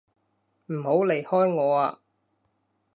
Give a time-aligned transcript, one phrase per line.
[0.65, 1.99] 唔好離開我啊！